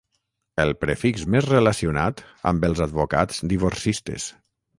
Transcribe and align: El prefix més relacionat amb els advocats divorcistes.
El 0.61 0.71
prefix 0.85 1.25
més 1.35 1.45
relacionat 1.49 2.23
amb 2.53 2.67
els 2.71 2.83
advocats 2.87 3.45
divorcistes. 3.53 4.29